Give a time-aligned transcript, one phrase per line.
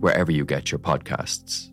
[0.00, 1.70] wherever you get your podcasts.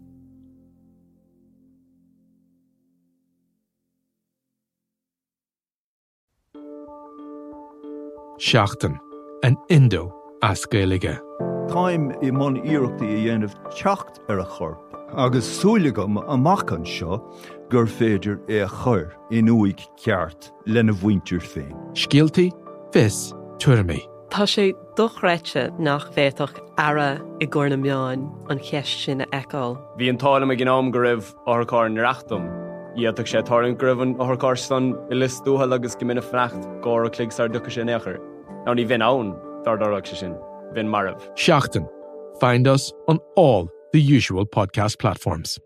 [8.40, 9.00] Seachtain
[9.44, 10.13] an Indo
[10.44, 11.20] as Gaelige.
[11.67, 17.17] Táim i món iireachtaí a dhéanamh techt ar er a chorp, agus súlagam amachchan seo
[17.70, 21.73] gur féidir é a chur in uig ceart lena bhaintir féin.
[21.94, 22.52] Scialtaí,
[22.94, 24.00] fis, tuairmí.
[24.30, 29.78] Tá sé dochreite nach bhéach ara i ggur na meáin an cheist sin eáil.
[29.98, 32.48] Bhí an tála a gnám go raibh áthcáir nareachtam.
[32.98, 37.72] Iadach sé tarn gribhann áthcárstan i listúthe agus go mina frecht gá a cligsar ducha
[37.72, 38.17] sin éair.
[38.66, 40.34] Ná ní bhín ann dardarach se sin,
[40.73, 41.22] bhín marmh.
[41.36, 41.88] Seachtain.
[42.39, 45.59] Find us on all the usual podcast platforms.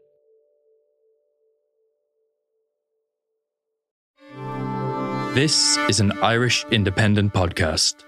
[5.34, 8.04] This is an Irish independent podcast.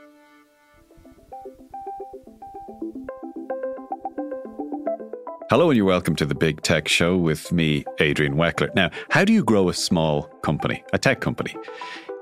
[5.54, 8.74] Hello, and you're welcome to the Big Tech Show with me, Adrian Weckler.
[8.74, 11.56] Now, how do you grow a small company, a tech company?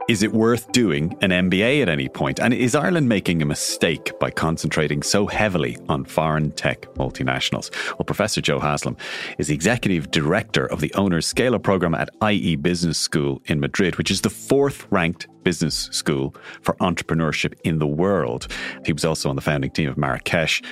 [0.09, 2.41] Is it worth doing an MBA at any point?
[2.41, 7.73] And is Ireland making a mistake by concentrating so heavily on foreign tech multinationals?
[7.91, 8.97] Well, Professor Joe Haslam
[9.37, 13.61] is the executive director of the Owner's Scale Up program at IE Business School in
[13.61, 18.47] Madrid, which is the fourth ranked business school for entrepreneurship in the world.
[18.85, 20.63] He was also on the founding team of Marrakech,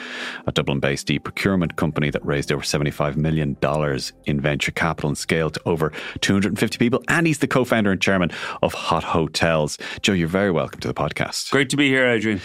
[0.47, 3.57] a Dublin based e procurement company that raised over $75 million
[4.25, 7.03] in venture capital and scaled to over 250 people.
[7.07, 8.31] And he's the co founder and chairman
[8.61, 9.77] of Hot Hotels.
[10.01, 11.51] Joe, you're very welcome to the podcast.
[11.51, 12.41] Great to be here, Adrian.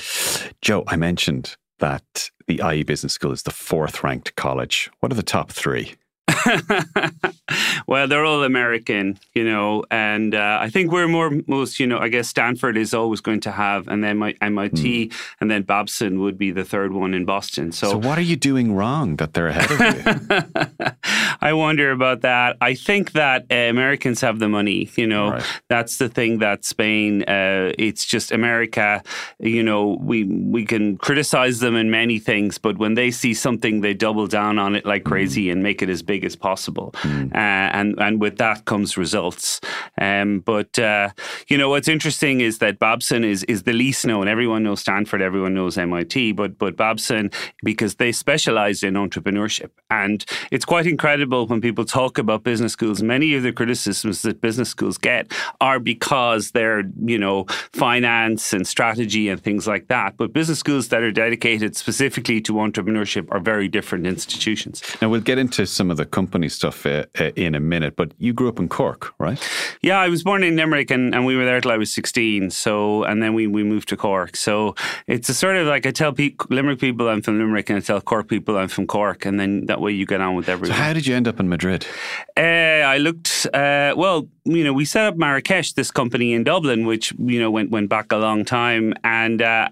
[0.60, 4.90] Joe, I mentioned that the IE Business School is the fourth ranked college.
[5.00, 5.94] What are the top three?
[7.86, 11.98] well, they're all American, you know, and uh, I think we're more most, you know,
[11.98, 15.14] I guess Stanford is always going to have, and then my MIT, mm.
[15.40, 17.72] and then Babson would be the third one in Boston.
[17.72, 20.90] So, so what are you doing wrong that they're ahead of you?
[21.40, 22.56] I wonder about that.
[22.60, 25.60] I think that uh, Americans have the money, you know, right.
[25.68, 29.02] that's the thing that Spain, uh, it's just America,
[29.38, 33.80] you know, we we can criticize them in many things, but when they see something,
[33.80, 35.52] they double down on it like crazy mm.
[35.52, 36.90] and make it as big as possible.
[37.02, 37.34] Mm.
[37.34, 39.60] Uh, and and with that comes results.
[40.00, 41.10] Um, but uh,
[41.48, 44.28] you know what's interesting is that Babson is is the least known.
[44.28, 47.30] Everyone knows Stanford, everyone knows MIT, but but Babson
[47.62, 53.02] because they specialize in entrepreneurship, and it's quite incredible when people talk about business schools.
[53.02, 58.66] Many of the criticisms that business schools get are because they're you know finance and
[58.66, 60.16] strategy and things like that.
[60.16, 64.82] But business schools that are dedicated specifically to entrepreneurship are very different institutions.
[65.00, 68.12] Now we'll get into some of the company stuff uh, uh, in a minute, but
[68.19, 69.41] you grew up in Cork, right?
[69.82, 72.50] Yeah, I was born in Limerick and, and we were there till I was 16.
[72.50, 74.36] So, and then we, we moved to Cork.
[74.36, 74.76] So
[75.08, 77.80] it's a sort of like I tell pe- Limerick people I'm from Limerick and I
[77.80, 79.26] tell Cork people I'm from Cork.
[79.26, 80.76] And then that way you get on with everyone.
[80.76, 81.84] So, how did you end up in Madrid?
[82.36, 82.41] Uh,
[82.94, 87.12] I looked, uh, well, you know, we set up Marrakech, this company in Dublin, which,
[87.19, 88.94] you know, went, went back a long time.
[89.02, 89.69] And, uh,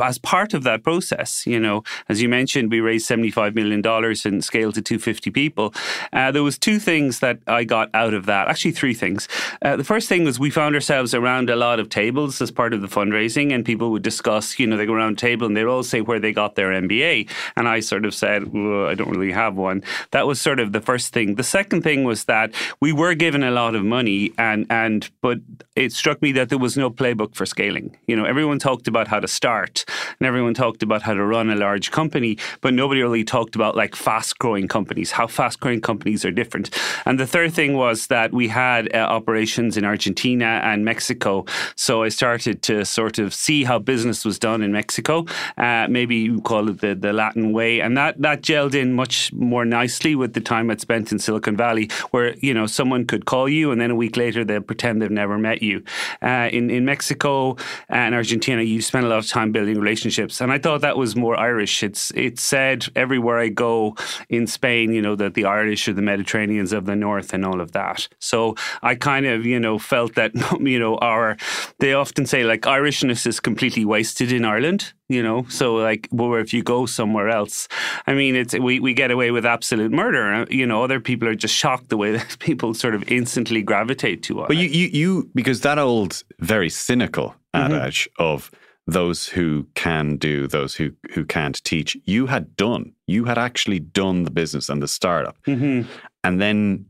[0.00, 3.82] as part of that process, you know, as you mentioned, we raised $75 million
[4.24, 5.74] and scaled to 250 people.
[6.12, 8.48] Uh, there was two things that I got out of that.
[8.48, 9.28] Actually, three things.
[9.60, 12.72] Uh, the first thing was we found ourselves around a lot of tables as part
[12.72, 15.56] of the fundraising and people would discuss, you know, they go around a table and
[15.56, 17.28] they'd all say where they got their MBA.
[17.56, 19.82] And I sort of said, well, I don't really have one.
[20.12, 21.34] That was sort of the first thing.
[21.34, 25.38] The second thing was that we were given a lot of money and, and, but
[25.76, 27.96] it struck me that there was no playbook for scaling.
[28.06, 29.81] You know, everyone talked about how to start
[30.18, 33.76] and everyone talked about how to run a large company, but nobody really talked about
[33.76, 36.70] like fast growing companies, how fast growing companies are different.
[37.06, 41.44] And the third thing was that we had uh, operations in Argentina and Mexico.
[41.76, 45.26] So I started to sort of see how business was done in Mexico.
[45.56, 47.80] Uh, maybe you call it the, the Latin way.
[47.80, 51.56] And that, that gelled in much more nicely with the time I'd spent in Silicon
[51.56, 55.02] Valley, where, you know, someone could call you and then a week later they'll pretend
[55.02, 55.82] they've never met you.
[56.20, 57.56] Uh, in, in Mexico
[57.88, 60.40] and Argentina, you spend a lot of time building relationships.
[60.40, 61.82] And I thought that was more Irish.
[61.82, 63.96] It's it's said everywhere I go
[64.28, 67.60] in Spain, you know, that the Irish are the Mediterraneans of the north and all
[67.60, 68.08] of that.
[68.18, 71.36] So I kind of, you know, felt that you know, our
[71.78, 76.40] they often say like Irishness is completely wasted in Ireland you know so like where
[76.40, 77.68] if you go somewhere else
[78.06, 81.34] i mean it's we, we get away with absolute murder you know other people are
[81.34, 84.88] just shocked the way that people sort of instantly gravitate to us but you you,
[84.88, 87.72] you because that old very cynical mm-hmm.
[87.72, 88.50] adage of
[88.86, 91.96] those who can do those who who can't teach.
[92.04, 95.36] You had done you had actually done the business and the startup.
[95.46, 95.88] Mm-hmm.
[96.24, 96.86] and then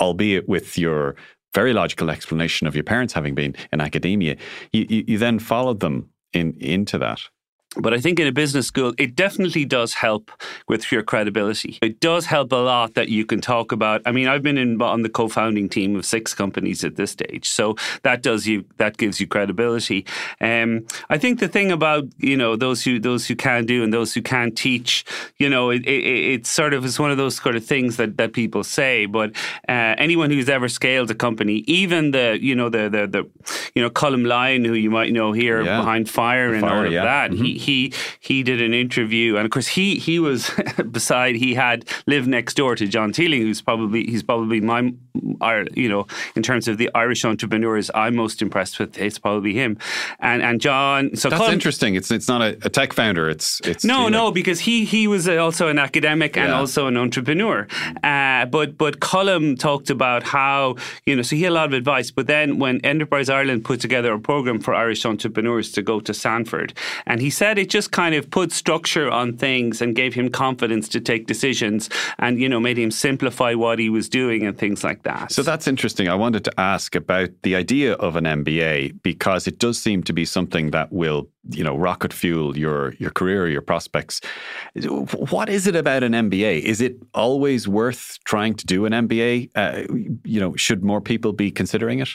[0.00, 1.14] albeit with your
[1.54, 4.36] very logical explanation of your parents having been in academia
[4.72, 7.20] you, you, you then followed them in into that
[7.76, 10.30] but I think in a business school, it definitely does help
[10.68, 11.78] with your credibility.
[11.80, 14.02] It does help a lot that you can talk about.
[14.04, 17.48] I mean, I've been in on the co-founding team of six companies at this stage,
[17.48, 20.04] so that does you that gives you credibility.
[20.40, 23.92] Um, I think the thing about you know those who those who can do and
[23.92, 25.04] those who can't teach,
[25.38, 28.18] you know, it, it, it sort of is one of those sort of things that
[28.18, 29.06] that people say.
[29.06, 29.30] But
[29.68, 33.30] uh, anyone who's ever scaled a company, even the you know the the, the
[33.74, 35.78] you know Colm Lyon, who you might know here yeah.
[35.78, 37.04] behind Fire the and fire, all of yeah.
[37.04, 37.44] that, mm-hmm.
[37.44, 40.50] he he he did an interview, and of course he he was
[40.90, 44.92] beside he had lived next door to John Teeling, who's probably he's probably my
[45.74, 48.98] you know in terms of the Irish entrepreneurs I'm most impressed with.
[48.98, 49.78] It's probably him,
[50.20, 51.16] and and John.
[51.16, 51.94] So that's interesting.
[51.94, 53.28] It's it's not a, a, tech founder.
[53.28, 56.44] It's it's no no because he he was also an academic yeah.
[56.44, 57.66] and also an entrepreneur.
[58.02, 60.76] Uh, but but Colm talked about how
[61.06, 62.10] you know so he had a lot of advice.
[62.10, 66.14] But then when Enterprise Ireland put together a program for Irish entrepreneurs to go to
[66.14, 66.72] Stanford
[67.06, 70.88] and he said it just kind of put structure on things and gave him confidence
[70.90, 71.88] to take decisions
[72.18, 75.32] and, you know, made him simplify what he was doing and things like that.
[75.32, 76.08] So that's interesting.
[76.08, 80.12] I wanted to ask about the idea of an MBA because it does seem to
[80.12, 84.20] be something that will you know rocket fuel your your career your prospects.
[85.28, 89.50] What is it about an MBA is it always worth trying to do an MBA
[89.56, 89.92] uh,
[90.24, 92.10] you know should more people be considering it?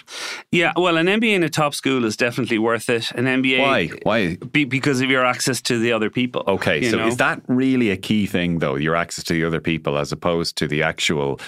[0.52, 3.12] Yeah well an MBA in a top school is definitely worth it.
[3.12, 3.88] An MBA why?
[4.04, 4.36] Why?
[4.38, 7.08] Be, because of your access to the other people okay so know?
[7.08, 10.56] is that really a key thing though your access to the other people as opposed
[10.58, 11.40] to the actual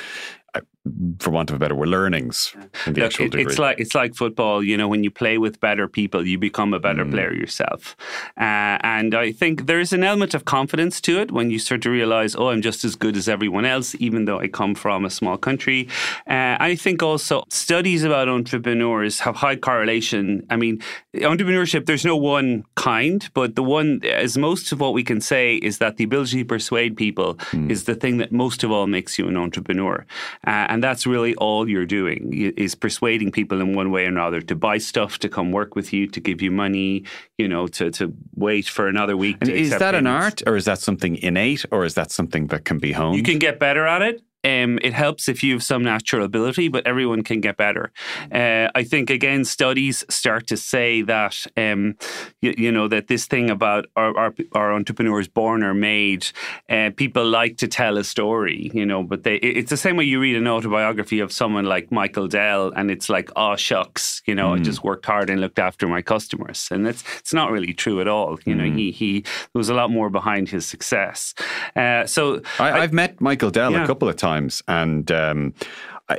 [1.20, 2.54] for want of a better word, learnings
[2.86, 3.44] in the Look, actual degree.
[3.44, 4.64] It's like it's like football.
[4.64, 7.12] You know, when you play with better people, you become a better mm.
[7.12, 7.96] player yourself.
[8.38, 11.82] Uh, and I think there is an element of confidence to it when you start
[11.84, 15.06] to realize, oh, I'm just as good as everyone else, even though I come from
[15.06, 15.88] a small country.
[16.28, 20.46] Uh, I think also studies about entrepreneurs have high correlation.
[20.50, 20.82] I mean,
[21.16, 25.56] entrepreneurship, there's no one kind, but the one, as most of what we can say,
[25.56, 27.70] is that the ability to persuade people mm.
[27.70, 30.06] is the thing that most of all makes you an entrepreneur.
[30.48, 34.42] Uh, and that's really all you're doing is persuading people in one way or another
[34.42, 37.04] to buy stuff, to come work with you, to give you money,
[37.38, 39.38] you know, to, to wait for another week.
[39.42, 40.00] And is that payments.
[40.00, 43.18] an art or is that something innate or is that something that can be honed?
[43.18, 44.22] You can get better at it.
[44.44, 47.92] Um, it helps if you have some natural ability, but everyone can get better.
[48.32, 51.98] Uh, I think again, studies start to say that um,
[52.42, 56.28] you, you, know that this thing about our, our, our entrepreneurs born or made,
[56.70, 60.06] uh, people like to tell a story, you know, but they it's the same way
[60.06, 64.36] you read an autobiography of someone like Michael Dell, and it's like, oh shucks, you
[64.36, 64.60] know, mm.
[64.60, 68.00] I just worked hard and looked after my customers, and it's it's not really true
[68.00, 68.40] at all.
[68.46, 68.58] You mm.
[68.58, 71.34] know, he he there was a lot more behind his success.
[71.76, 73.84] Uh, so I, have met Michael Dell yeah.
[73.84, 75.54] a couple of times times, and um,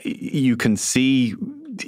[0.05, 1.35] you can see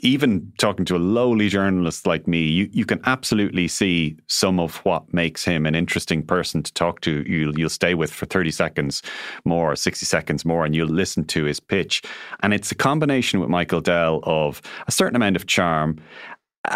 [0.01, 4.77] even talking to a lowly journalist like me, you, you can absolutely see some of
[4.79, 7.23] what makes him an interesting person to talk to.
[7.27, 9.03] You'll, you'll stay with for 30 seconds
[9.45, 12.03] more, 60 seconds more, and you'll listen to his pitch.
[12.43, 15.99] And it's a combination with Michael Dell of a certain amount of charm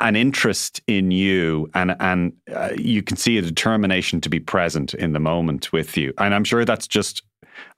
[0.00, 4.94] an interest in you and and uh, you can see a determination to be present
[4.94, 7.22] in the moment with you and i'm sure that's just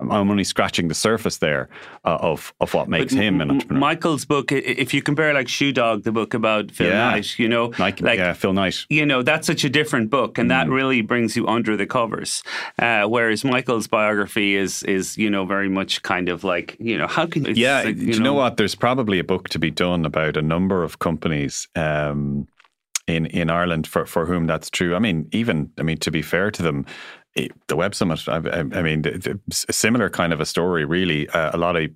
[0.01, 1.69] I'm only scratching the surface there
[2.05, 3.81] uh, of of what makes but him an entrepreneur.
[3.81, 7.11] Michael's book, if you compare like Shoe Dog, the book about Phil yeah.
[7.11, 10.39] Knight, you know, Nike, like yeah, Phil Knight, you know, that's such a different book,
[10.39, 10.51] and mm.
[10.51, 12.43] that really brings you under the covers.
[12.79, 17.07] Uh, whereas Michael's biography is is you know very much kind of like you know
[17.07, 18.57] how can yeah, like, you, you know, know, what?
[18.57, 21.69] There's probably a book to be done about a number of companies.
[21.75, 22.49] Um,
[23.09, 24.95] in, in Ireland for, for whom that's true.
[24.95, 26.87] I mean, even I mean to be fair to them,
[27.69, 31.29] the Web Summit, I, I mean, a similar kind of a story, really.
[31.29, 31.91] Uh, a lot of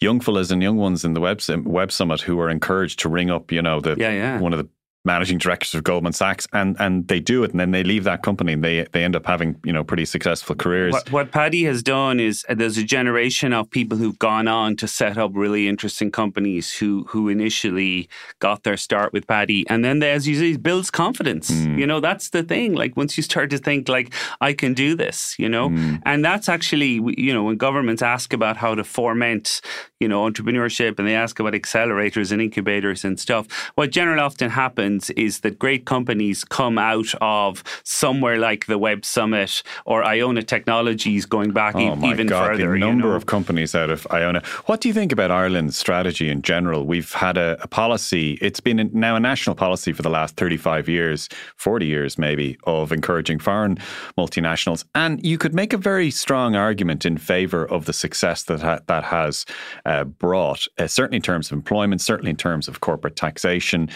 [0.00, 3.30] young fellas and young ones in the Web, Web Summit who are encouraged to ring
[3.30, 4.40] up, you know, the yeah, yeah.
[4.40, 4.68] one of the
[5.04, 8.22] managing directors of Goldman Sachs, and and they do it, and then they leave that
[8.22, 10.92] company, and they they end up having you know pretty successful careers.
[10.92, 14.76] What, what Paddy has done is uh, there's a generation of people who've gone on
[14.76, 18.08] to set up really interesting companies who who initially
[18.40, 21.50] got their start with Paddy, and then they, as you say, builds confidence.
[21.50, 21.78] Mm.
[21.78, 22.74] You know, that's the thing.
[22.74, 26.02] Like once you start to think like I can do this, you know, Mm.
[26.04, 29.60] and that's actually you know when governments ask about how to foment
[30.00, 33.46] you know entrepreneurship and they ask about accelerators and incubators and stuff.
[33.76, 39.04] What generally often happens is that great companies come out of somewhere like the Web
[39.04, 42.68] Summit or Iona Technologies going back e- Oh my even God, further.
[42.68, 43.14] the you number know.
[43.14, 44.42] of companies out of Iona.
[44.66, 46.84] What do you think about Ireland's strategy in general?
[46.86, 50.88] We've had a, a policy, it's been now a national policy for the last 35
[50.88, 53.76] years, 40 years maybe, of encouraging foreign
[54.18, 54.84] multinationals.
[54.94, 58.80] And you could make a very strong argument in favour of the success that ha-
[58.86, 59.46] that has
[59.86, 63.88] uh, brought, uh, certainly in terms of employment, certainly in terms of corporate taxation.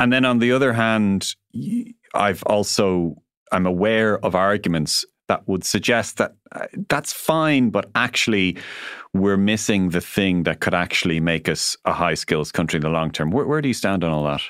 [0.00, 1.34] And then on the other hand,
[2.14, 3.16] I've also,
[3.52, 6.32] I'm aware of arguments that would suggest that
[6.88, 8.56] that's fine, but actually
[9.14, 12.90] we're missing the thing that could actually make us a high skills country in the
[12.90, 13.30] long term.
[13.30, 14.42] Where, where do you stand on all that?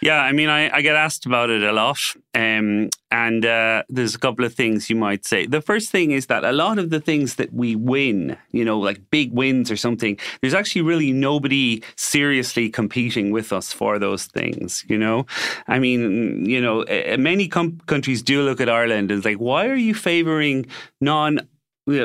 [0.00, 1.98] Yeah, I mean, I, I get asked about it a lot.
[2.34, 5.46] Um, and uh, there's a couple of things you might say.
[5.46, 8.78] The first thing is that a lot of the things that we win, you know,
[8.78, 14.26] like big wins or something, there's actually really nobody seriously competing with us for those
[14.26, 15.26] things, you know?
[15.68, 19.36] I mean, you know, uh, many com- countries do look at Ireland and it's like,
[19.36, 20.66] why are you favoring
[21.00, 21.43] non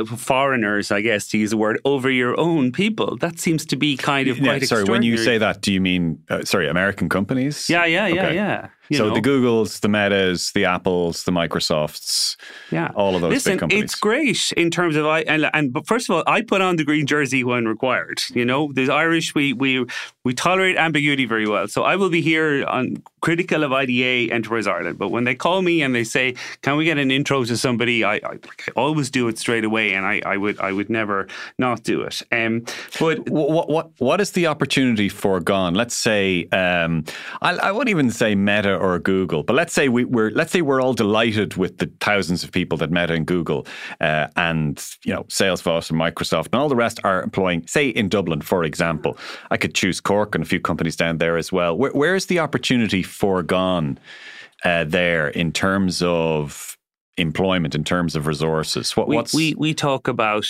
[0.06, 3.18] foreigners, I guess, to use the word, over your own people.
[3.18, 5.82] That seems to be kind of Yeah, quite sorry, when you say that, do you
[5.82, 7.70] mean, uh, sorry, American companies?
[7.70, 8.36] Yeah, yeah, yeah, Okay.
[8.36, 8.68] yeah.
[8.90, 9.14] You so know.
[9.14, 12.36] the Googles, the Metas, the Apples, the Microsofts,
[12.72, 13.84] Yeah, all of those Listen, big companies.
[13.84, 16.76] it's great in terms of I and, and but first of all, I put on
[16.78, 18.22] the green jersey when required.
[18.34, 19.86] You know, the Irish we we
[20.24, 21.68] we tolerate ambiguity very well.
[21.68, 24.98] So I will be here on critical of IDA Enterprise Ireland.
[24.98, 28.04] But when they call me and they say, "Can we get an intro to somebody?"
[28.04, 28.20] I, I,
[28.68, 31.28] I always do it straight away, and I, I would I would never
[31.58, 32.22] not do it.
[32.32, 32.66] Um,
[33.00, 35.74] but what, what what is the opportunity foregone?
[35.76, 37.04] Let's say um,
[37.42, 40.62] I, I wouldn't even say Meta or Google, but let's say we, we're let's say
[40.62, 43.68] we're all delighted with the thousands of people that Meta and Google
[44.02, 47.66] uh, and you know Salesforce and Microsoft and all the rest are employing.
[47.68, 49.18] Say in Dublin, for example,
[49.52, 51.78] I could choose Cork and a few companies down there as well.
[51.78, 54.00] Where, where is the opportunity foregone
[54.64, 56.78] uh, there in terms of
[57.18, 58.96] employment, in terms of resources?
[58.96, 60.46] What, we, we we talk about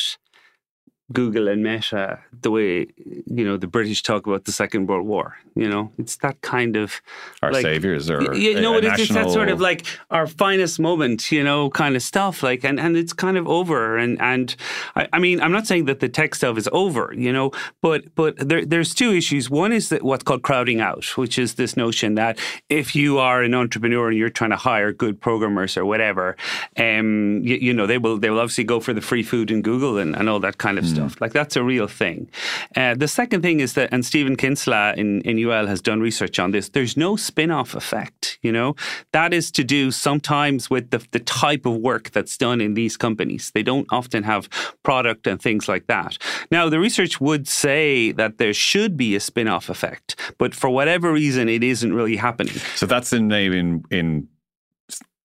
[1.11, 2.87] Google and Meta the way
[3.25, 5.37] you know the British talk about the Second World War.
[5.55, 7.01] You know, it's that kind of
[7.41, 9.85] our like, saviors or you know, a, a it is it's that sort of like
[10.09, 12.43] our finest moment, you know, kind of stuff.
[12.43, 13.97] Like, and, and it's kind of over.
[13.97, 14.55] And and
[14.95, 17.51] I, I mean, I'm not saying that the tech stuff is over, you know,
[17.81, 19.49] but but there, there's two issues.
[19.49, 22.39] One is that what's called crowding out, which is this notion that
[22.69, 26.37] if you are an entrepreneur and you're trying to hire good programmers or whatever,
[26.77, 29.61] um, you, you know, they will they will obviously go for the free food in
[29.61, 30.99] Google and, and all that kind of stuff.
[31.20, 32.29] Like that's a real thing.
[32.75, 36.39] Uh, the second thing is that, and Stephen Kinsella in, in UL has done research
[36.39, 36.70] on this.
[36.70, 38.39] There's no spin-off effect.
[38.41, 38.75] You know,
[39.12, 42.98] that is to do sometimes with the the type of work that's done in these
[42.98, 43.51] companies.
[43.51, 44.50] They don't often have
[44.84, 46.18] product and things like that.
[46.51, 51.12] Now, the research would say that there should be a spin-off effect, but for whatever
[51.12, 52.56] reason, it isn't really happening.
[52.75, 54.27] So that's the name in in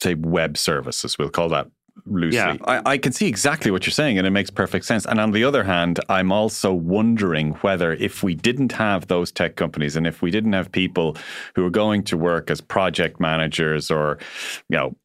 [0.02, 1.18] say web services.
[1.18, 1.68] We'll call that
[2.06, 2.36] loosely.
[2.36, 2.56] Yeah.
[2.64, 5.06] I, I can see exactly what you're saying, and it makes perfect sense.
[5.06, 9.56] And on the other hand, I'm also wondering whether if we didn't have those tech
[9.56, 11.16] companies, and if we didn't have people
[11.54, 14.18] who are going to work as project managers or
[14.68, 14.96] you know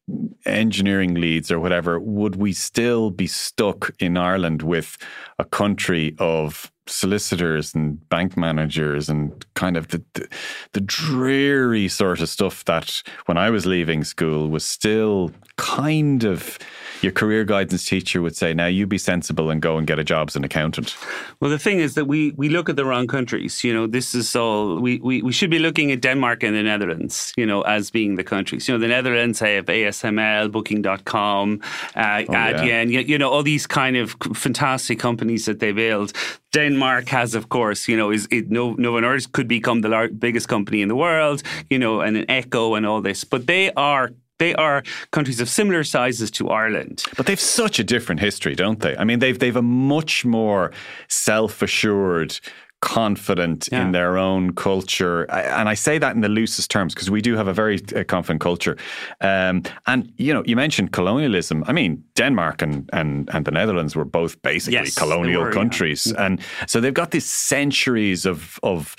[0.44, 4.98] engineering leads or whatever, would we still be stuck in Ireland with
[5.38, 10.28] a country of solicitors and bank managers and kind of the, the
[10.72, 16.58] the dreary sort of stuff that when I was leaving school was still kind of
[17.02, 20.04] your career guidance teacher would say, now you be sensible and go and get a
[20.04, 20.96] job as an accountant.
[21.40, 23.64] Well, the thing is that we, we look at the wrong countries.
[23.64, 26.62] You know, this is all, we, we, we should be looking at Denmark and the
[26.62, 28.68] Netherlands, you know, as being the countries.
[28.68, 31.60] You know, the Netherlands have ASML, Booking.com,
[31.96, 36.12] uh, Adyen, you, you know, all these kind of fantastic companies that they build.
[36.52, 40.08] Denmark has, of course, you know, is it, no, Novo Nordisk could become the lar-
[40.08, 43.24] biggest company in the world, you know, and an Echo and all this.
[43.24, 47.04] But they are they are countries of similar sizes to Ireland.
[47.16, 48.94] But they've such a different history, don't they?
[48.96, 50.70] I mean, they've they've a much more
[51.08, 52.40] self-assured,
[52.82, 53.82] confident Yeah.
[53.84, 55.26] in their own culture,
[55.60, 58.04] and I say that in the loosest terms because we do have a very uh,
[58.04, 58.76] confident culture.
[59.20, 61.62] Um, and you know, you mentioned colonialism.
[61.68, 65.60] I mean, Denmark and and and the Netherlands were both basically Yes, colonial were, yeah.
[65.60, 68.96] countries, and so they've got these centuries of of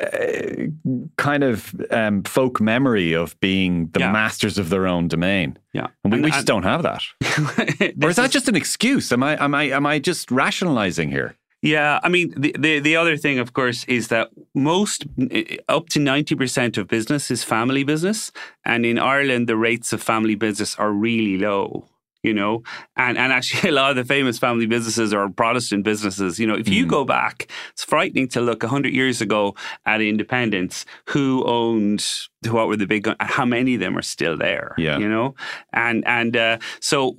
[0.00, 4.12] uh, kind of um, folk memory of being the Yeah.
[4.12, 5.56] masters of their own domain.
[5.72, 5.86] Yeah.
[6.02, 7.02] And we, And- we just and- don't have that.
[8.02, 9.12] or is that is- just an excuse?
[9.12, 11.36] Am I am I am I just rationalizing here?
[11.62, 15.88] Yeah, I mean, the, the, the other thing, of course, is that most, eh, up
[15.90, 18.32] to 90% of business is family business.
[18.66, 21.86] And in Ireland, the rates of family business are really low.
[22.24, 22.62] You know,
[22.96, 26.40] and and actually, a lot of the famous family businesses are Protestant businesses.
[26.40, 29.54] You know, if you go back, it's frightening to look hundred years ago
[29.86, 30.86] at independence.
[31.10, 32.04] Who owned
[32.48, 33.08] what were the big?
[33.20, 34.74] How many of them are still there?
[34.78, 34.98] Yeah.
[34.98, 35.34] you know,
[35.72, 37.18] and and uh, so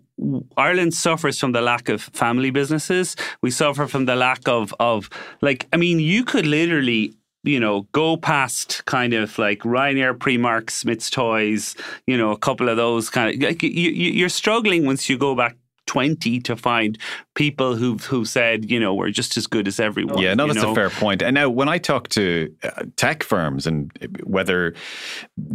[0.58, 3.16] Ireland suffers from the lack of family businesses.
[3.42, 5.10] We suffer from the lack of of
[5.42, 7.14] like I mean, you could literally
[7.46, 11.76] you know go past kind of like Ryanair, Primark, Smyths Toys,
[12.08, 15.18] you know, a couple of those kind of like you, you, you're struggling once you
[15.18, 15.56] go back.
[15.88, 16.98] 20 to find
[17.36, 20.64] people who've who said you know we're just as good as everyone Yeah, no, that's
[20.64, 20.72] know?
[20.72, 21.22] a fair point.
[21.22, 23.92] And now, when I talk to uh, tech firms and
[24.24, 24.74] whether,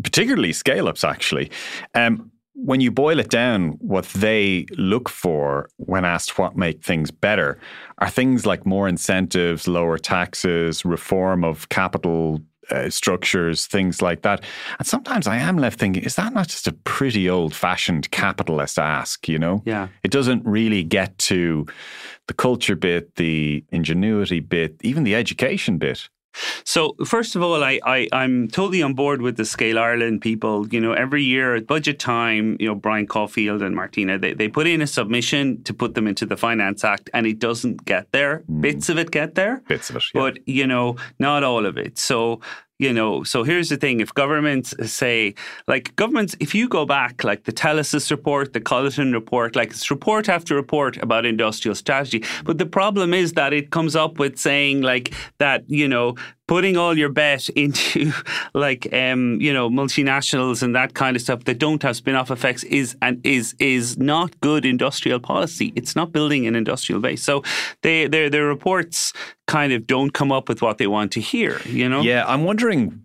[0.05, 1.51] particularly scale ups, actually,
[1.97, 7.11] um, when you boil it down, what they look for when asked what make things
[7.11, 7.59] better
[7.99, 12.41] are things like more incentives, lower taxes, reform of capital.
[12.71, 14.45] Uh, structures, things like that.
[14.79, 18.79] And sometimes I am left thinking, is that not just a pretty old fashioned capitalist
[18.79, 19.65] ask, you know?
[19.67, 19.89] Yeah.
[20.05, 21.67] It doesn't really get to
[22.29, 26.09] the culture bit, the ingenuity bit, even the education bit.
[26.65, 30.67] So first of all, I, I I'm totally on board with the Scale Ireland people.
[30.69, 34.49] You know, every year at budget time, you know, Brian Caulfield and Martina, they, they
[34.49, 38.11] put in a submission to put them into the Finance Act, and it doesn't get
[38.13, 38.39] there.
[38.47, 38.61] Hmm.
[38.61, 40.05] Bits of it get there, Bits of it.
[40.15, 40.21] yeah.
[40.21, 41.99] but you know, not all of it.
[41.99, 42.41] So
[42.81, 45.35] you know, so here's the thing: if governments say,
[45.69, 49.91] like governments, if you go back, like the Telesis report, the Culliton report, like it's
[49.91, 54.39] report after report about industrial strategy, but the problem is that it comes up with
[54.39, 56.17] saying like that, you know,
[56.51, 58.13] putting all your bet into
[58.55, 62.65] like um, you know multinationals and that kind of stuff that don't have spin-off effects
[62.65, 65.73] is and is is not good industrial policy.
[65.77, 67.23] It's not building an industrial base.
[67.23, 67.45] So
[67.83, 69.13] they their their reports
[69.47, 71.61] kind of don't come up with what they want to hear.
[71.67, 72.01] You know.
[72.01, 73.05] Yeah, I'm wondering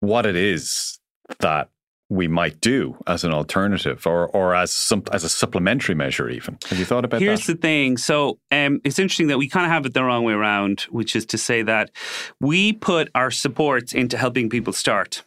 [0.00, 0.98] what it is
[1.40, 1.68] that
[2.08, 6.56] we might do as an alternative or, or as some as a supplementary measure even.
[6.68, 7.24] Have you thought about that?
[7.24, 7.54] Here's that?
[7.54, 7.96] the thing.
[7.96, 11.16] So um, it's interesting that we kind of have it the wrong way around, which
[11.16, 11.90] is to say that
[12.40, 15.24] we put our supports into helping people start.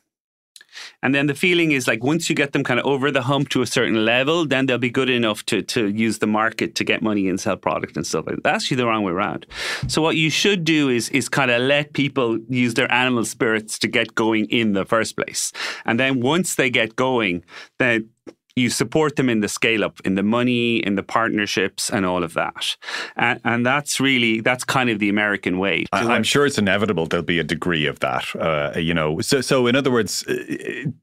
[1.01, 3.49] And then the feeling is like once you get them kind of over the hump
[3.49, 6.83] to a certain level, then they'll be good enough to, to use the market to
[6.83, 8.43] get money and sell product and stuff like that.
[8.43, 9.45] That's actually the wrong way around.
[9.87, 13.79] So what you should do is is kind of let people use their animal spirits
[13.79, 15.51] to get going in the first place.
[15.85, 17.43] And then once they get going,
[17.77, 18.09] then
[18.55, 22.23] you support them in the scale up, in the money, in the partnerships, and all
[22.23, 22.75] of that.
[23.15, 25.85] And, and that's really that's kind of the American way.
[25.91, 28.35] I, I'm sure it's inevitable there'll be a degree of that.
[28.35, 30.33] Uh, you know, so so in other words, uh,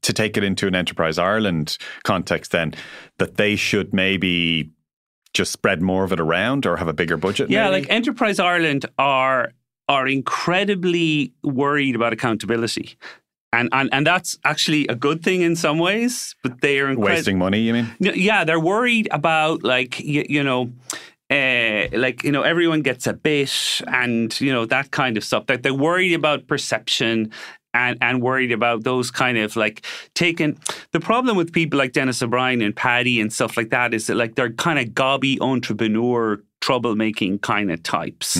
[0.01, 2.73] to take it into an Enterprise Ireland context, then
[3.17, 4.71] that they should maybe
[5.33, 7.49] just spread more of it around or have a bigger budget.
[7.49, 7.81] Yeah, maybe?
[7.81, 9.53] like Enterprise Ireland are
[9.89, 12.97] are incredibly worried about accountability.
[13.53, 17.05] And, and and that's actually a good thing in some ways, but they are incred-
[17.05, 17.61] wasting money.
[17.61, 17.95] You mean?
[17.99, 20.73] Yeah, they're worried about like you, you know,
[21.29, 25.45] uh, like you know, everyone gets a bit, and you know that kind of stuff.
[25.47, 27.31] That they're worried about perception.
[27.73, 30.57] And, and worried about those kind of like taking
[30.93, 34.15] the problem with people like Dennis O'Brien and Paddy and stuff like that is that
[34.15, 38.37] like they're kind of gobby entrepreneur troublemaking kind of types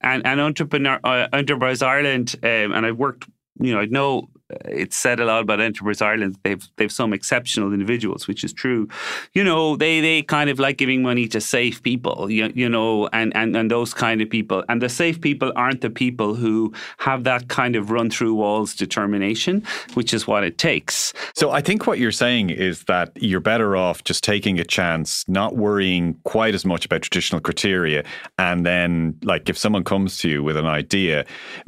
[0.00, 3.28] and and entrepreneur uh, Enterprise Ireland um, and I've worked
[3.60, 6.36] you know I know Uh, it's said a lot about Enterprise Ireland.
[6.42, 8.88] They've they've some exceptional individuals, which is true.
[9.34, 12.30] You know, they they kind of like giving money to safe people.
[12.30, 14.64] You, you know, and, and and those kind of people.
[14.68, 18.74] And the safe people aren't the people who have that kind of run through walls
[18.74, 21.12] determination, which is what it takes.
[21.34, 25.24] So I think what you're saying is that you're better off just taking a chance,
[25.28, 28.04] not worrying quite as much about traditional criteria,
[28.38, 31.24] and then like if someone comes to you with an idea,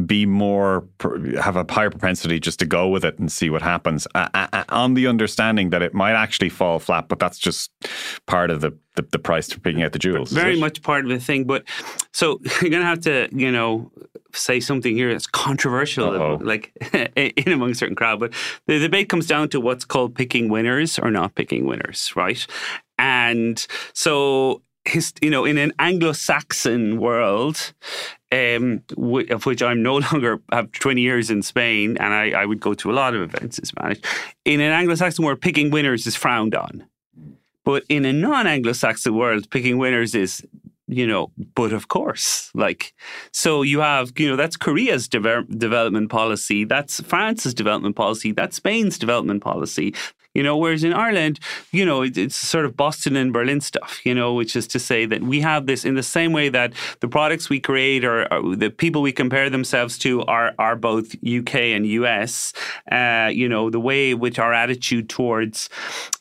[0.07, 0.87] be more
[1.41, 4.65] have a higher propensity just to go with it and see what happens, uh, uh,
[4.71, 7.71] on the understanding that it might actually fall flat, but that's just
[8.27, 10.33] part of the the, the price for picking out the jewels.
[10.33, 11.45] Very much part of the thing.
[11.45, 11.65] But
[12.13, 13.91] so you're going to have to, you know,
[14.35, 16.39] say something here that's controversial, Uh-oh.
[16.43, 16.73] like
[17.17, 18.21] in among a certain crowd.
[18.21, 18.33] But
[18.67, 22.47] the debate comes down to what's called picking winners or not picking winners, right?
[22.99, 24.63] And so,
[25.21, 27.73] you know, in an Anglo-Saxon world,
[28.31, 32.47] um, w- of which I'm no longer have 20 years in Spain, and I, I
[32.47, 34.01] would go to a lot of events in Spanish.
[34.45, 36.87] In an Anglo-Saxon world, picking winners is frowned on.
[37.65, 40.45] But in a non Anglo Saxon world, picking winners is
[40.89, 42.93] you know, but of course, like,
[43.33, 48.57] so you have, you know, that's Korea's de- development policy, that's France's development policy, that's
[48.57, 49.95] Spain's development policy.
[50.35, 51.39] You know, whereas in Ireland,
[51.73, 54.79] you know, it, it's sort of Boston and Berlin stuff, you know, which is to
[54.79, 58.33] say that we have this in the same way that the products we create or,
[58.33, 62.53] or the people we compare themselves to are, are both UK and US,
[62.91, 65.69] uh, you know, the way which our attitude towards,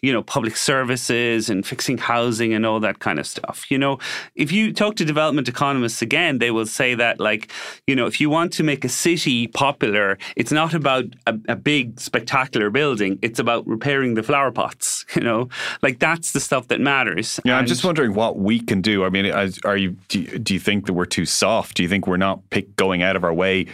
[0.02, 3.70] you know, public services and fixing housing and all that kind of stuff.
[3.72, 3.98] You know,
[4.36, 7.52] if you talk to development economists again, they will say that, like,
[7.88, 11.56] you know, if you want to make a city popular, it's not about a, a
[11.56, 15.06] big, spectacular building, it's about repairing the flower pots.
[15.22, 15.50] You know,
[15.84, 17.40] like that's the stuff that matters.
[17.44, 19.04] Yeah, I'm just wondering what we can do.
[19.04, 21.78] I mean, are you do, you do you think that we're too soft?
[21.78, 23.68] Do you think we're not pick, going out of our way?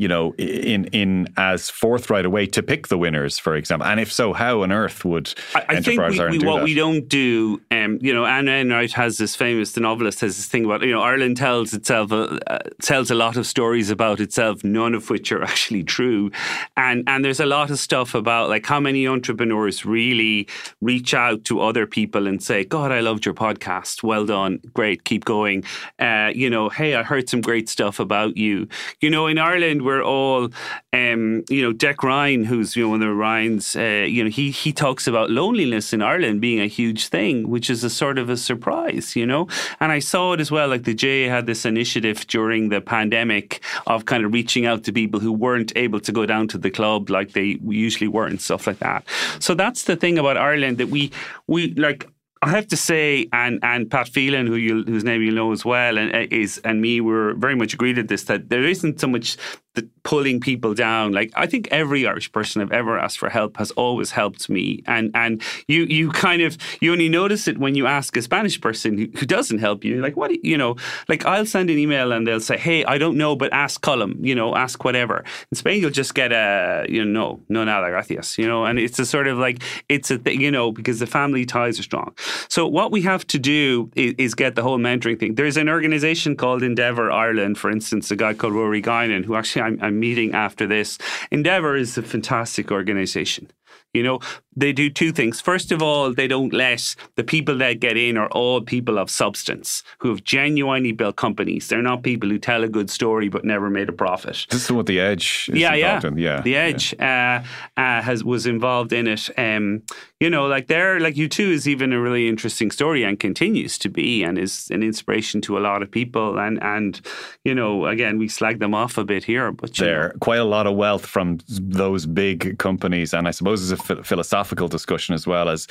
[0.00, 4.00] You know, in in as forthright a way to pick the winners, for example, and
[4.00, 6.56] if so, how on earth would I, I think Enterprise we, Ireland we, do what
[6.56, 6.64] that?
[6.64, 10.46] we don't do, um, you know, Anne Enright has this famous, the novelist has this
[10.46, 14.20] thing about, you know, Ireland tells itself, uh, uh, tells a lot of stories about
[14.20, 16.30] itself, none of which are actually true.
[16.76, 20.48] And, and there's a lot of stuff about like how many entrepreneurs really
[20.80, 24.02] reach out to other people and say, God, I loved your podcast.
[24.02, 24.60] Well done.
[24.72, 25.04] Great.
[25.04, 25.64] Keep going.
[25.98, 28.68] Uh, you know, hey, I heard some great stuff about you.
[29.00, 30.50] You know, in Ireland, we're all,
[30.92, 34.30] um, you know, Deck Ryan, who's, you know, one of the Ryans, uh, you know,
[34.30, 38.18] he, he talks about loneliness in Ireland being a huge thing, which is a sort
[38.18, 39.48] of a surprise, you know?
[39.80, 40.68] And I saw it as well.
[40.68, 44.92] Like the J had this initiative during the pandemic of kind of reaching out to
[44.92, 48.40] people who weren't able to go down to the club like they usually were and
[48.40, 49.04] stuff like that.
[49.40, 51.10] So that's the thing about Ireland that we,
[51.48, 52.08] we like,
[52.42, 55.64] I have to say, and and Pat Phelan, who you whose name you know as
[55.64, 58.98] well, and uh, is and me were very much agreed at this that there isn't
[58.98, 59.36] so much
[59.74, 61.12] the pulling people down.
[61.12, 64.82] Like I think every Irish person I've ever asked for help has always helped me,
[64.86, 68.60] and and you you kind of you only notice it when you ask a Spanish
[68.60, 70.00] person who, who doesn't help you.
[70.00, 70.76] Like what you know?
[71.08, 74.16] Like I'll send an email and they'll say, "Hey, I don't know, but ask Colum.
[74.20, 77.88] You know, ask whatever." In Spain, you'll just get a you know, no, no nada,
[77.90, 78.38] gracias.
[78.38, 81.06] You know, and it's a sort of like it's a thing, you know, because the
[81.06, 82.14] family ties are strong.
[82.48, 85.34] So what we have to do is, is get the whole mentoring thing.
[85.34, 89.62] There's an organization called Endeavour Ireland, for instance, a guy called Rory Guinan, who actually
[89.62, 90.98] I'm meeting after this.
[91.30, 93.50] Endeavour is a fantastic organization.
[93.92, 94.20] You know,
[94.56, 95.40] they do two things.
[95.40, 99.10] First of all, they don't let the people that get in are all people of
[99.10, 101.68] substance who have genuinely built companies.
[101.68, 104.46] They're not people who tell a good story but never made a profit.
[104.50, 105.48] This is what the edge.
[105.52, 106.18] Is yeah, yeah, in.
[106.18, 106.40] yeah.
[106.40, 107.42] The Edge uh,
[107.76, 109.30] uh, has was involved in it.
[109.38, 109.82] Um,
[110.18, 113.88] you know, like there, like U2, is even a really interesting story and continues to
[113.88, 116.38] be, and is an inspiration to a lot of people.
[116.38, 117.00] And and
[117.44, 120.44] you know, again, we slag them off a bit here, but know, there quite a
[120.44, 124.06] lot of wealth from those big companies and i suppose it's a ph-
[124.40, 125.66] philosophical discussion as well as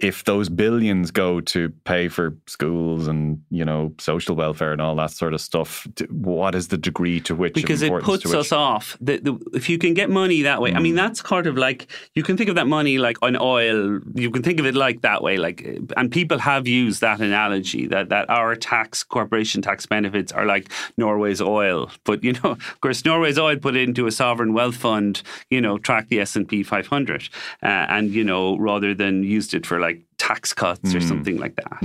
[0.00, 4.96] if those billions go to pay for schools and you know social welfare and all
[4.96, 8.96] that sort of stuff what is the degree to which because it puts us off.
[9.00, 10.82] The, the, if you can get money that way, I Mm.
[10.82, 14.00] mean, that's kind of like you can think of that money like on oil.
[14.14, 15.36] You can think of it like that way.
[15.36, 15.58] Like,
[15.96, 20.68] and people have used that analogy that that our tax corporation tax benefits are like
[20.98, 21.90] Norway's oil.
[22.04, 25.22] But you know, of course, Norway's oil put it into a sovereign wealth fund.
[25.50, 27.28] You know, track the S and P 500,
[27.62, 31.08] uh, and you know, rather than used it for like tax cuts or Mm.
[31.08, 31.78] something like that.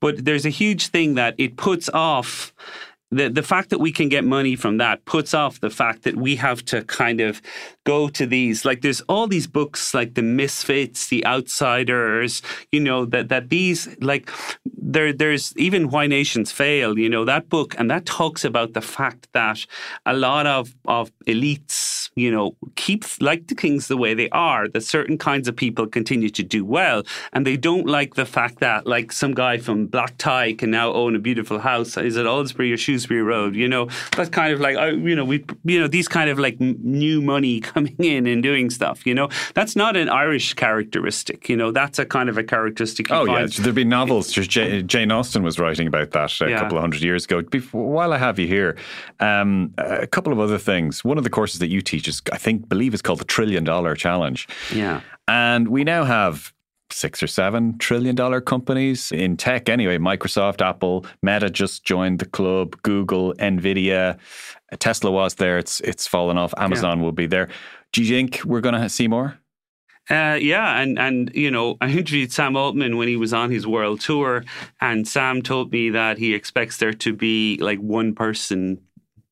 [0.00, 2.52] But there's a huge thing that it puts off
[3.14, 6.16] the the fact that we can get money from that puts off the fact that
[6.16, 7.42] we have to kind of
[7.84, 12.40] go to these like there's all these books like the misfits the outsiders
[12.74, 14.30] you know that that these like
[14.96, 18.80] there there's even why nations fail you know that book and that talks about the
[18.80, 19.58] fact that
[20.06, 24.68] a lot of of elites you know keep like the Kings the way they are
[24.68, 28.60] that certain kinds of people continue to do well and they don't like the fact
[28.60, 32.26] that like some guy from black tie can now own a beautiful house is it
[32.26, 35.88] Ailesbury or Shrewsbury Road you know that's kind of like you know we you know
[35.88, 39.96] these kind of like new money coming in and doing stuff you know that's not
[39.96, 43.84] an Irish characteristic you know that's a kind of a characteristic Oh yeah, there'd be
[43.84, 44.32] novels.
[44.32, 46.58] Just J- Jane Austen was writing about that a Yeah.
[46.60, 47.42] couple of hundred years ago.
[47.42, 48.76] Before, while I have you here,
[49.20, 51.04] um, a couple of other things.
[51.04, 53.64] One of the courses that you teach is, I think, believe is called the Trillion
[53.64, 54.48] Dollar Challenge.
[54.74, 56.52] yeah And we now have
[56.92, 59.98] six or seven trillion dollar companies in tech anyway.
[59.98, 64.18] Microsoft, Apple, Meta just joined the club, Google, Nvidia,
[64.78, 65.58] Tesla was there.
[65.58, 66.54] It's it's fallen off.
[66.56, 67.48] Amazon will be there.
[67.92, 69.38] Do you think we're going to see more?
[70.10, 73.66] Uh, yeah, and and you know, I interviewed Sam Altman when he was on his
[73.66, 74.44] world tour,
[74.80, 78.80] and Sam told me that he expects there to be like one person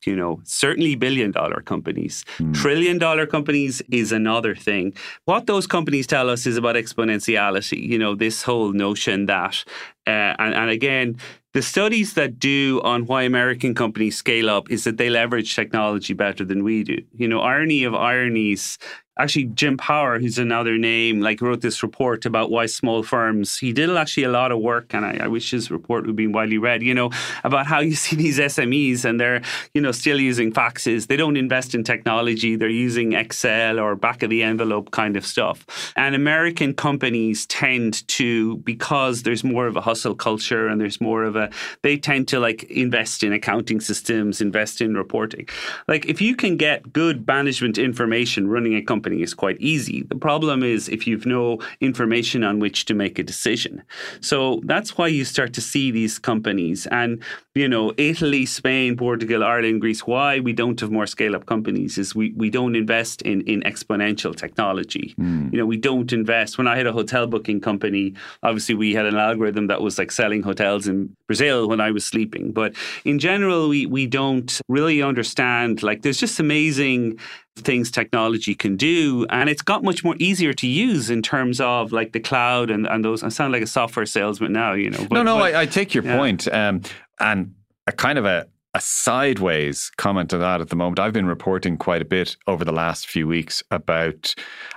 [0.07, 2.25] You know, certainly billion dollar companies.
[2.53, 4.95] Trillion dollar companies is another thing.
[5.25, 7.83] What those companies tell us is about exponentiality.
[7.83, 9.65] You know, this whole notion that,
[10.07, 11.19] uh, and, and again,
[11.53, 16.15] the studies that do on why American companies scale up is that they leverage technology
[16.15, 17.03] better than we do.
[17.15, 18.79] You know, irony of ironies.
[19.21, 23.59] Actually, Jim Power, who's another name, like wrote this report about why small firms.
[23.59, 26.27] He did actually a lot of work, and I, I wish his report would be
[26.27, 26.83] widely read.
[26.83, 27.11] You know,
[27.45, 29.43] about how you see these SMEs and they're,
[29.75, 31.07] you know, still using faxes.
[31.07, 32.57] They don't invest in technology.
[32.57, 35.93] They're using Excel or back of the envelope kind of stuff.
[35.97, 41.25] And American companies tend to, because there's more of a hustle culture and there's more
[41.25, 41.51] of a,
[41.83, 45.47] they tend to like invest in accounting systems, invest in reporting.
[45.89, 50.05] Like if you can get good management information running a company is quite easy.
[50.05, 53.83] The problem is if you've no information on which to make a decision.
[54.21, 57.23] So that's why you start to see these companies and,
[57.55, 61.99] you know, Italy, Spain, Portugal, Ireland, Greece, why we don't have more scale up companies
[61.99, 65.15] is we, we don't invest in, in exponential technology.
[65.17, 65.49] Hmm.
[65.53, 66.59] You know, we don't invest.
[66.59, 70.13] When I had a hotel booking company, obviously we had an algorithm that was like
[70.13, 72.53] selling hotels in Brazil when I was sleeping.
[72.53, 77.19] But in general, we, we don't really understand, like, there's just amazing
[77.61, 81.93] things technology can do and it's got much more easier to use in terms of
[81.93, 85.07] like the cloud and, and those I sound like a software salesman now you know
[85.11, 86.17] no, no, but- I, I take your yeah.
[86.17, 86.53] point.
[86.53, 86.83] Um,
[87.21, 87.55] and
[87.87, 90.99] a kind of a, a sideways comment to that at the moment.
[90.99, 94.35] I've been reporting quite a bit over the last few weeks about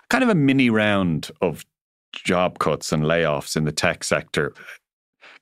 [0.09, 1.63] kind of a mini round of
[2.11, 4.53] job cuts and layoffs in the tech sector.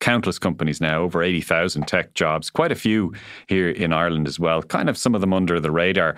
[0.01, 3.13] Countless companies now, over 80,000 tech jobs, quite a few
[3.47, 6.17] here in Ireland as well, kind of some of them under the radar.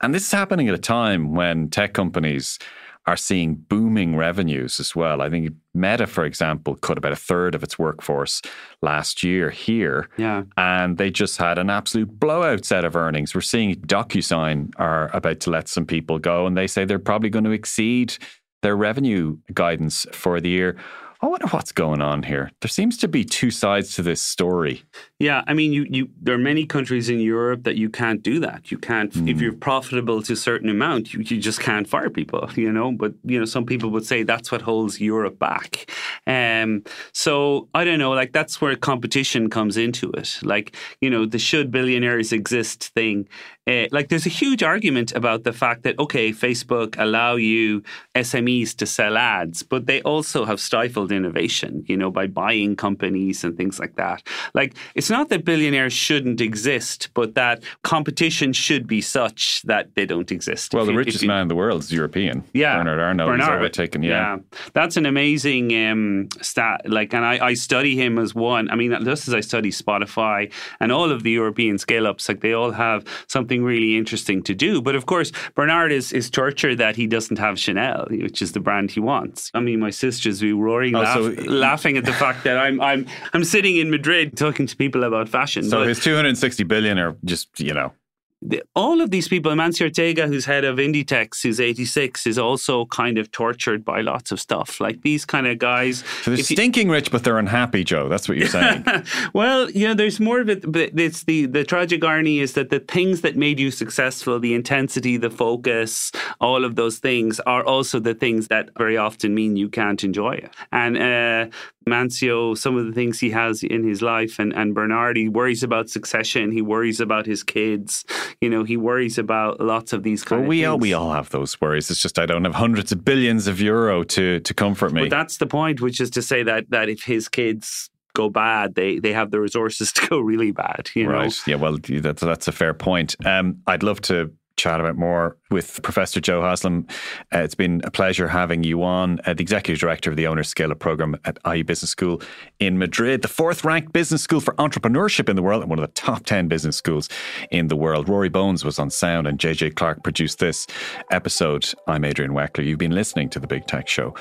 [0.00, 2.58] And this is happening at a time when tech companies
[3.06, 5.22] are seeing booming revenues as well.
[5.22, 8.42] I think Meta, for example, cut about a third of its workforce
[8.80, 10.08] last year here.
[10.16, 10.44] Yeah.
[10.56, 13.34] And they just had an absolute blowout set of earnings.
[13.34, 17.30] We're seeing DocuSign are about to let some people go, and they say they're probably
[17.30, 18.16] going to exceed
[18.62, 20.76] their revenue guidance for the year.
[21.22, 22.50] I wonder what's going on here.
[22.62, 24.82] There seems to be two sides to this story.
[25.20, 28.40] Yeah, I mean, you, you there are many countries in Europe that you can't do
[28.40, 28.72] that.
[28.72, 32.50] You can't if you're profitable to a certain amount, you, you just can't fire people.
[32.62, 35.90] You know, but you know, some people would say that's what holds Europe back.
[36.26, 40.38] Um, so I don't know, like that's where competition comes into it.
[40.42, 43.28] Like you know, the should billionaires exist thing.
[43.66, 47.82] Uh, like there's a huge argument about the fact that okay, Facebook allow you
[48.14, 51.84] SMEs to sell ads, but they also have stifled innovation.
[51.86, 54.22] You know, by buying companies and things like that.
[54.54, 60.06] Like it's not that billionaires shouldn't exist, but that competition should be such that they
[60.06, 60.72] don't exist.
[60.74, 62.44] Well, If the you- richest you- man in the world is European.
[62.54, 64.02] yeah, Bernard Arnault Bernard, overtaken.
[64.02, 64.38] Yeah.
[64.72, 66.82] that's an amazing um, stat.
[66.86, 68.70] Like, and I, I study him as one.
[68.70, 72.40] I mean, just as I study Spotify and all of the European scale ups, like
[72.40, 74.80] they all have something really interesting to do.
[74.82, 78.60] But of course, Bernard is is tortured that he doesn't have Chanel, which is the
[78.60, 79.50] brand he wants.
[79.54, 82.80] I mean, my sisters be roaring, Oh, laugh, so- laughing at the fact that I'm
[82.80, 85.64] I'm I'm sitting in Madrid talking to people about fashion.
[85.64, 87.92] So his 260 billion are just, you know,
[88.42, 92.86] the- all of these people, Amancio Ortega, who's head of Inditex, who's 86, is also
[92.86, 94.80] kind of tortured by lots of stuff.
[94.80, 96.02] Like these kind of guys.
[96.22, 98.08] so they're if you- stinking rich, but they're unhappy, Joe.
[98.08, 98.84] That's what you're saying.
[99.32, 102.80] well, yeah, there's more of it, but it's the the tragic irony is that the
[102.80, 108.00] things that made you successful, the intensity, the focus, all of those things are also
[108.00, 110.50] the things that very often mean you can't enjoy it.
[110.72, 111.46] And uh,
[111.88, 115.62] Mancio, some of the things he has in his life, and and Bernard, he worries
[115.62, 118.04] about succession, he worries about his kids,
[118.40, 120.68] you know, he worries about lots of these kind well, of we things.
[120.68, 121.90] all we all have those worries.
[121.90, 125.02] It's just I don't have hundreds of billions of euro to to comfort me.
[125.02, 128.74] But that's the point, which is to say that that if his kids go bad,
[128.74, 130.90] they they have the resources to go really bad.
[130.94, 131.46] You know, Right.
[131.46, 131.56] Yeah.
[131.56, 133.16] Well, that's that's a fair point.
[133.24, 136.86] Um, I'd love to chat about more with Professor Joe Haslam.
[137.34, 140.42] Uh, it's been a pleasure having you on, uh, the executive director of the Owner
[140.42, 142.22] Scale Up program at IE Business School
[142.60, 145.84] in Madrid, the fourth ranked business school for entrepreneurship in the world, and one of
[145.84, 147.08] the top ten business schools
[147.50, 148.08] in the world.
[148.08, 150.66] Rory Bones was on sound, and JJ Clark produced this
[151.10, 151.72] episode.
[151.86, 152.64] I'm Adrian Weckler.
[152.64, 154.14] You've been listening to the Big Tech Show,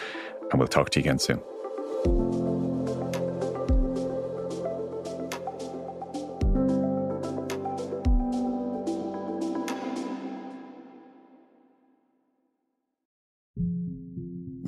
[0.52, 2.71] and we'll talk to you again soon.